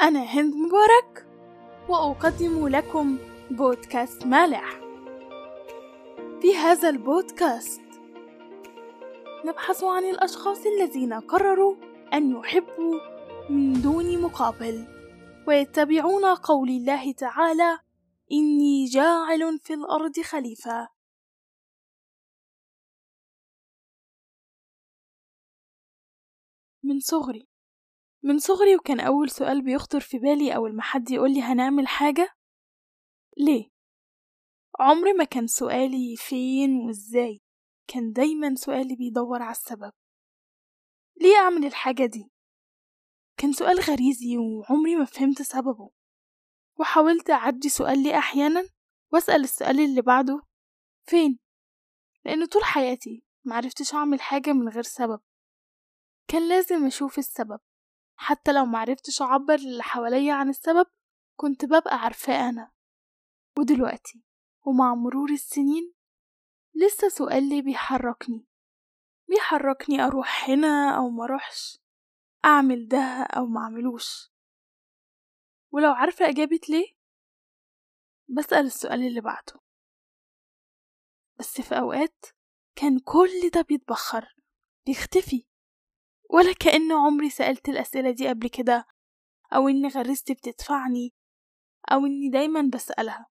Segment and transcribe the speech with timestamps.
[0.00, 1.26] أنا هند مبارك
[1.88, 3.18] وأقدم لكم
[3.50, 4.80] بودكاست مالح.
[6.40, 7.80] في هذا البودكاست
[9.44, 11.76] نبحث عن الأشخاص الذين قرروا
[12.12, 13.00] أن يحبوا
[13.50, 14.86] من دون مقابل
[15.48, 17.78] ويتبعون قول الله تعالى
[18.32, 20.88] إني جاعل في الأرض خليفة
[26.82, 27.55] من صغري
[28.26, 32.34] من صغري وكان أول سؤال بيخطر في بالي أول ما حد يقولي هنعمل حاجة
[33.38, 33.70] ليه؟
[34.80, 37.40] عمري ما كان سؤالي فين وإزاي
[37.88, 39.92] كان دايما سؤالي بيدور على السبب
[41.20, 42.30] ليه أعمل الحاجة دي؟
[43.36, 45.90] كان سؤال غريزي وعمري ما فهمت سببه
[46.80, 48.68] وحاولت أعدي سؤال ليه أحيانا
[49.12, 50.42] وأسأل السؤال اللي بعده
[51.08, 51.38] فين؟
[52.24, 55.20] لأن طول حياتي معرفتش أعمل حاجة من غير سبب
[56.28, 57.60] كان لازم أشوف السبب
[58.16, 60.86] حتى لو معرفتش أعبر للي حواليا عن السبب
[61.36, 62.72] كنت ببقى عارفاه أنا.
[63.58, 64.22] ودلوقتي
[64.66, 65.94] ومع مرور السنين
[66.74, 68.46] لسه سؤالي بيحركني؟
[69.28, 71.78] بيحركني أروح هنا أو مروحش
[72.44, 74.30] أعمل ده أو معملوش
[75.72, 76.96] ولو عارفة إجابة ليه؟
[78.28, 79.60] بسأل السؤال اللي بعده.
[81.38, 82.26] بس في أوقات
[82.76, 84.36] كان كل ده بيتبخر
[84.86, 85.46] بيختفي.
[86.30, 88.86] ولا كأن عمري سألت الأسئلة دي قبل كده
[89.52, 91.14] أو إن غريزتي بتدفعني
[91.92, 93.26] أو إني دايما بسألها.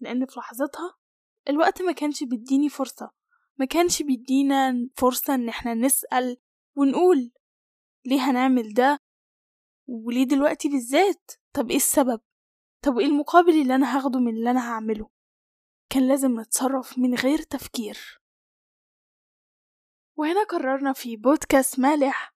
[0.00, 0.96] لأن في لحظتها
[1.48, 3.10] الوقت ما كانش بيديني فرصة
[3.58, 6.36] ما كانش بيدينا فرصة إن إحنا نسأل
[6.76, 7.32] ونقول
[8.06, 8.98] ليه هنعمل ده
[9.88, 12.20] وليه دلوقتي بالذات؟ طب إيه السبب؟
[12.82, 15.10] طب إيه المقابل اللي أنا هاخده من اللي أنا هعمله؟
[15.90, 18.19] كان لازم نتصرف من غير تفكير.
[20.20, 22.34] وهنا قررنا في بودكاست مالح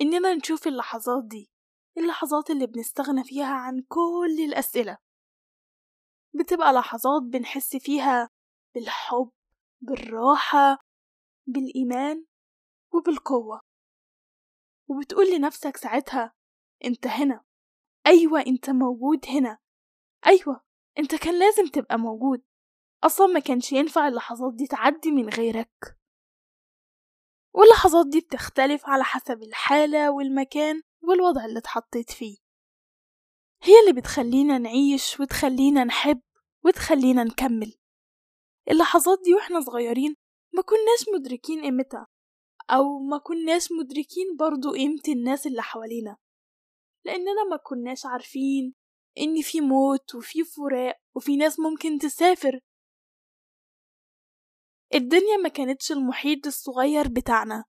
[0.00, 1.50] إننا نشوف اللحظات دي
[1.98, 4.98] اللحظات اللي بنستغنى فيها عن كل الأسئلة.
[6.34, 8.30] بتبقى لحظات بنحس فيها
[8.74, 9.30] بالحب
[9.80, 10.78] بالراحة
[11.46, 12.24] بالإيمان
[12.94, 13.60] وبالقوة.
[14.88, 16.34] وبتقول لنفسك ساعتها
[16.84, 17.44] أنت هنا.
[18.06, 19.58] أيوة أنت موجود هنا.
[20.26, 20.60] أيوة
[20.98, 22.44] أنت كان لازم تبقى موجود.
[23.04, 25.98] أصلا ما كانش ينفع اللحظات دي تعدي من غيرك.
[27.56, 32.36] واللحظات دي بتختلف على حسب الحالة والمكان والوضع اللي اتحطيت فيه.
[33.62, 36.20] هي اللي بتخلينا نعيش وتخلينا نحب
[36.64, 37.74] وتخلينا نكمل.
[38.70, 40.16] اللحظات دي وإحنا صغيرين
[40.54, 42.06] ما كناش مدركين قيمتها
[42.70, 46.16] أو ما كناش مدركين برضو قيمة الناس اللي حوالينا.
[47.04, 48.74] لأننا ما كناش عارفين
[49.18, 52.60] إن في موت وفي فراق وفي ناس ممكن تسافر
[54.96, 57.64] الدنيا ما كانتش المحيط الصغير بتاعنا.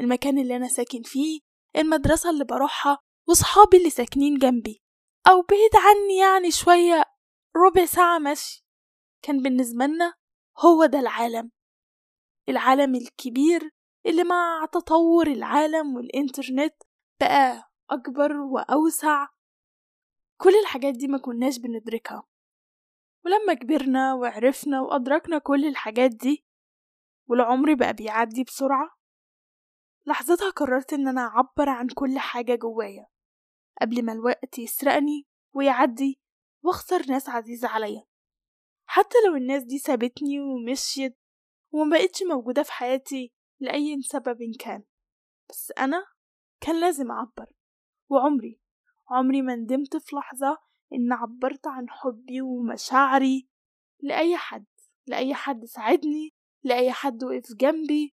[0.00, 1.40] المكان اللي أنا ساكن فيه
[1.76, 4.82] المدرسة اللي بروحها وصحابي اللي ساكنين جنبي.
[5.28, 7.04] أو بعيد عني يعني شوية
[7.56, 8.64] ربع ساعة مشي.
[9.22, 10.14] كان بالنسبة لنا
[10.58, 11.50] هو ده العالم.
[12.48, 13.70] العالم الكبير
[14.06, 16.74] اللي مع تطور العالم والإنترنت
[17.20, 19.26] بقى أكبر وأوسع.
[20.40, 22.26] كل الحاجات دي ما كناش بندركها.
[23.24, 26.45] ولما كبرنا وعرفنا وأدركنا كل الحاجات دي
[27.28, 28.90] والعمر بقى بيعدي بسرعة.
[30.06, 33.06] لحظتها قررت إن أنا أعبر عن كل حاجة جوايا.
[33.80, 36.20] قبل ما الوقت يسرقني ويعدي
[36.62, 38.04] واخسر ناس عزيزة عليا.
[38.86, 41.18] حتى لو الناس دي سابتني ومشيت
[41.72, 44.84] ومبقتش موجودة في حياتي لأي سبب كان.
[45.50, 46.06] بس أنا
[46.60, 47.46] كان لازم أعبر.
[48.10, 48.60] وعمري
[49.10, 50.58] عمري ما ندمت في لحظة
[50.92, 53.48] إن عبرت عن حبي ومشاعري
[54.00, 54.66] لأي حد
[55.06, 56.34] لأي حد ساعدني
[56.66, 58.14] لأي حد وقف جنبي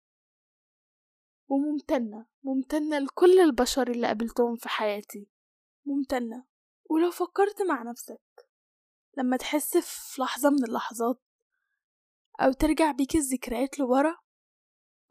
[1.49, 5.29] وممتنة ممتنة لكل البشر اللي قابلتهم في حياتي.
[5.85, 6.45] ممتنة.
[6.89, 8.21] ولو فكرت مع نفسك
[9.17, 11.21] لما تحس في لحظة من اللحظات
[12.41, 14.17] أو ترجع بيك الذكريات لورا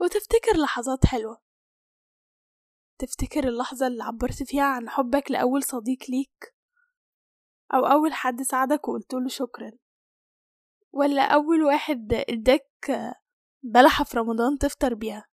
[0.00, 1.42] وتفتكر لحظات حلوة.
[2.98, 6.54] تفتكر اللحظة اللي عبرت فيها عن حبك لأول صديق ليك
[7.74, 9.72] أو أول حد ساعدك وقلتله شكرا.
[10.92, 12.90] ولا أول واحد اداك
[13.62, 15.28] بلحة في رمضان تفطر بيها.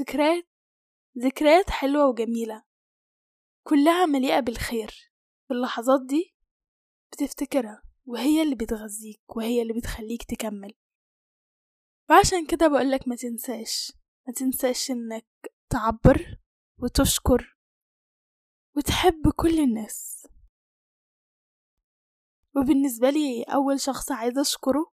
[0.00, 0.44] ذكريات
[1.18, 2.64] ذكريات حلوة وجميلة.
[3.66, 5.12] كلها مليئة بالخير.
[5.50, 6.34] اللحظات دي
[7.12, 10.74] بتفتكرها وهي اللي بتغذيك وهي اللي بتخليك تكمل.
[12.10, 13.92] وعشان كده بقولك ما تنساش
[14.26, 15.26] ما تنساش إنك
[15.70, 16.38] تعبر
[16.82, 17.58] وتشكر
[18.76, 20.26] وتحب كل الناس.
[22.56, 24.93] وبالنسبة لي أول شخص عايزة أشكره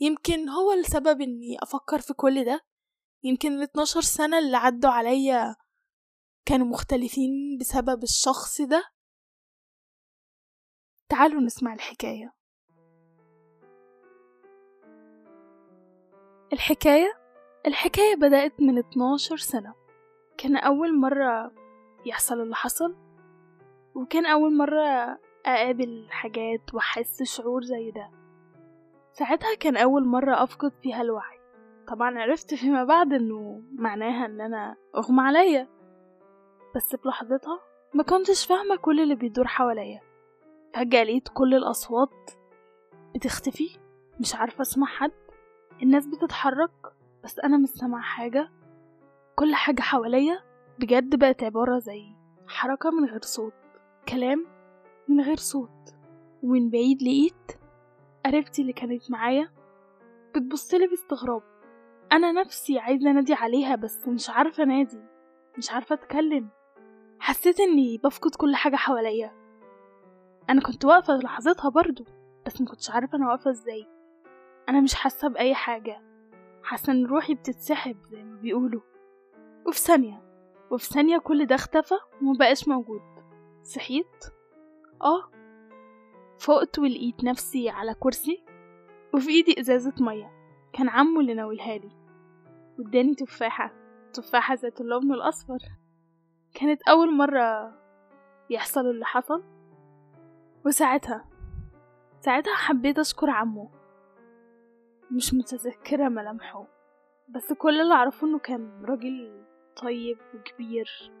[0.00, 2.60] يمكن هو السبب إني أفكر في كل ده.
[3.24, 5.56] يمكن ال 12 سنة اللي عدوا عليا
[6.46, 8.84] كانوا مختلفين بسبب الشخص ده.
[11.08, 12.34] تعالوا نسمع الحكاية.
[16.52, 17.20] الحكاية؟
[17.66, 19.74] الحكاية بدأت من 12 سنة.
[20.38, 21.52] كان أول مرة
[22.06, 22.96] يحصل اللي حصل
[23.94, 28.23] وكان أول مرة أقابل حاجات وأحس شعور زي ده.
[29.18, 31.38] ساعتها كان أول مرة أفقد فيها الوعي.
[31.88, 35.68] طبعا عرفت فيما بعد إنه معناها إن أنا أغمى عليا.
[36.76, 37.60] بس في لحظتها
[37.94, 40.00] ما كنتش فاهمة كل اللي بيدور حواليا.
[40.74, 42.30] فجأة لقيت كل الأصوات
[43.14, 43.78] بتختفي.
[44.20, 45.12] مش عارفة أسمع حد.
[45.82, 46.92] الناس بتتحرك.
[47.24, 48.50] بس أنا مش سامعة حاجة.
[49.36, 50.42] كل حاجة حواليا
[50.78, 52.02] بجد بقت عبارة زي
[52.46, 53.54] حركة من غير صوت.
[54.08, 54.46] كلام
[55.08, 55.94] من غير صوت.
[56.42, 57.63] ومن بعيد لقيت
[58.26, 59.50] قريبتي اللي كانت معايا
[60.34, 61.42] بتبصلي باستغراب.
[62.12, 65.00] أنا نفسي عايزة أنادي عليها بس مش عارفة أنادي
[65.58, 66.48] مش عارفة أتكلم.
[67.20, 69.32] حسيت إني بفقد كل حاجة حواليا.
[70.50, 72.04] أنا كنت واقفة لحظتها برضو
[72.46, 73.86] بس مكنتش عارفة أنا واقفة إزاي.
[74.68, 76.02] أنا مش حاسة بأي حاجة.
[76.62, 78.80] حاسة إن روحي بتتسحب زي ما بيقولوا.
[79.66, 80.22] وفي ثانية
[80.70, 83.02] وفي ثانية كل ده اختفى ومبقاش موجود.
[83.62, 84.24] صحيت؟
[85.02, 85.30] آه
[86.38, 88.44] فقت ولقيت نفسي على كرسي
[89.14, 90.30] وفي إيدي إزازة مية.
[90.72, 91.90] كان عمو اللي ناولها لي
[92.78, 93.72] واداني تفاحة
[94.12, 95.58] تفاحة ذات اللون الأصفر.
[96.54, 97.74] كانت أول مرة
[98.50, 99.42] يحصل اللي حصل.
[100.66, 101.28] وساعتها
[102.20, 103.70] ساعتها حبيت أشكر عمو.
[105.10, 106.66] مش متذكرة ملامحه
[107.28, 109.44] بس كل اللي أعرفه إنه كان راجل
[109.76, 111.12] طيب وكبير.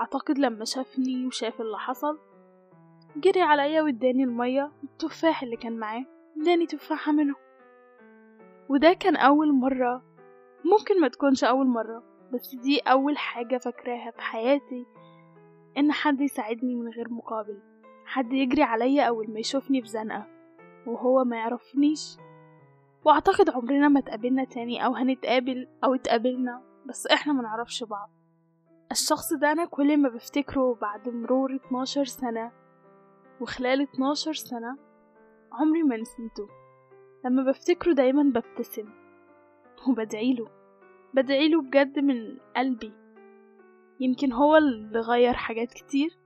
[0.00, 2.18] أعتقد لما شافني وشاف اللي حصل
[3.16, 6.04] جري عليا واداني المية والتفاح اللي كان معاه
[6.40, 7.34] اداني تفاحة منه.
[8.68, 10.02] وده كان أول مرة
[10.64, 14.86] ممكن ما تكونش أول مرة بس دي أول حاجة فاكراها في حياتي
[15.78, 17.58] إن حد يساعدني من غير مقابل.
[18.06, 20.26] حد يجري عليا أول ما يشوفني في زنقة
[20.86, 22.16] وهو ما يعرفنيش.
[23.04, 28.10] وأعتقد عمرنا ما اتقابلنا تاني أو هنتقابل أو اتقابلنا بس إحنا ما نعرفش بعض.
[28.90, 32.52] الشخص ده أنا كل ما بفتكره بعد مرور 12 سنة
[33.42, 34.78] وخلال 12 سنة
[35.52, 36.48] عمري ما نسيته.
[37.24, 38.88] لما بفتكره دايما ببتسم.
[39.88, 40.48] وبدعيله
[41.14, 42.92] بدعيله بجد من قلبي.
[44.00, 46.18] يمكن هو اللي غير حاجات كتير.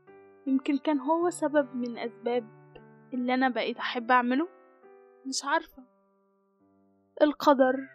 [0.47, 2.49] يمكن كان هو سبب من أسباب
[3.15, 4.49] اللي أنا بقيت أحب أعمله.
[5.27, 5.83] مش عارفة.
[7.23, 7.89] القدر.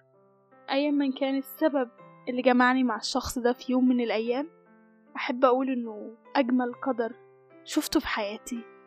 [0.69, 1.89] أيا من كان السبب
[2.29, 4.49] اللي جمعني مع الشخص ده في يوم من الأيام.
[5.15, 7.15] أحب أقول إنه أجمل قدر
[7.63, 8.80] شفته في حياتي.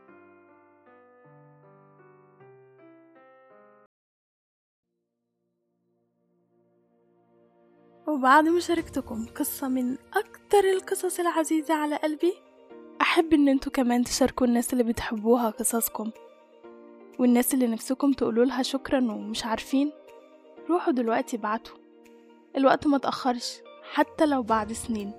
[8.14, 12.34] وبعد مشاركتكم قصة من أكتر القصص العزيزة على قلبي.
[13.00, 16.10] أحب إن أنتوا كمان تشاركوا الناس اللي بتحبوها قصصكم.
[17.18, 19.92] والناس اللي نفسكم تقولوا لها شكرا ومش عارفين
[20.70, 21.76] روحوا دلوقتي ابعتوا.
[22.56, 23.60] الوقت ما تأخرش
[23.92, 25.12] حتى لو بعد سنين.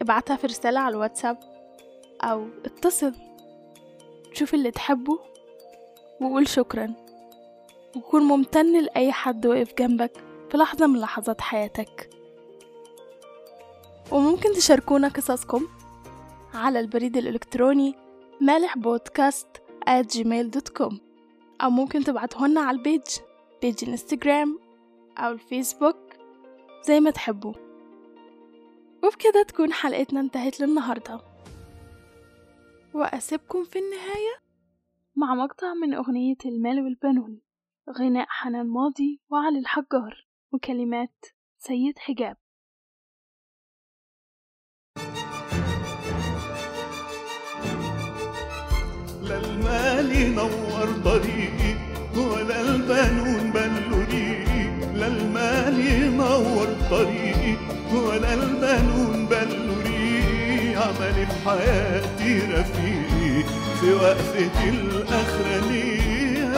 [0.00, 1.38] ابعتها في رسالة على الواتساب
[2.22, 3.14] أو اتصل.
[4.32, 5.18] شوف اللي تحبه
[6.20, 6.94] وقول شكرا.
[7.96, 10.27] وكون ممتن لأي حد وقف جنبك.
[10.50, 12.10] في لحظة من لحظات حياتك.
[14.12, 15.68] وممكن تشاركونا قصصكم
[16.54, 17.94] على البريد الإلكتروني
[18.40, 19.46] مالح podcast
[19.88, 20.94] at gmail.com
[21.60, 23.02] أو ممكن تبعتوهولنا على ال page
[23.62, 24.58] page الانستجرام
[25.18, 25.96] أو الفيسبوك
[26.86, 27.54] زي ما تحبوا.
[29.04, 31.20] وبكده تكون حلقتنا انتهت للنهاردة.
[32.94, 34.42] وأسيبكم في النهاية
[35.16, 37.40] مع مقطع من أغنية المال والبنون
[37.98, 40.27] غناء حنان ماضي وعلي الحجار.
[40.52, 41.24] وكلمات
[41.58, 42.36] سيد حجاب.
[49.22, 51.74] لا المال ينور طريقي
[52.16, 54.44] ولا البنون بلوري
[54.94, 57.56] لا المال ينور طريقي
[57.92, 63.44] ولا البنون بلوري عمل في حياتي رفيقي
[63.80, 66.52] في وقفتي الأخرانية.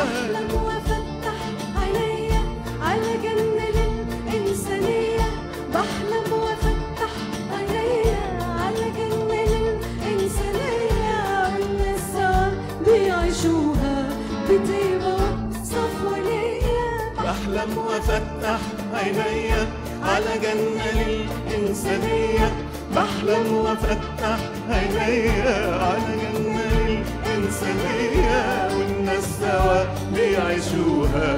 [18.00, 18.61] بحلم وافتح
[18.95, 19.62] عينيا
[20.02, 22.49] على جنة للإنسانية.
[22.97, 24.38] بحلم وافتح
[24.71, 28.40] عينيا على جنة للإنسانية.
[28.76, 31.28] والناس سوا بيعيشوها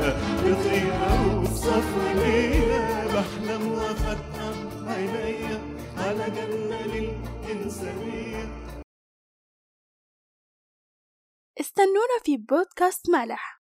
[0.43, 4.55] بطيبة وبصفوانية بحلم وافتح
[4.87, 5.59] عينيا
[5.97, 8.45] على جنة للإنسانية.
[11.61, 13.63] استنونا في بودكاست مالح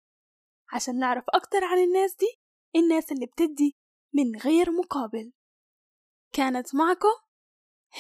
[0.73, 2.48] عشان نعرف أكتر عن الناس دي.
[2.77, 3.77] الناس اللي بتدي
[4.15, 5.33] من غير مقابل.
[6.33, 7.29] كانت معكم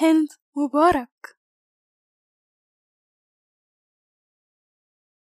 [0.00, 1.37] هند مبارك.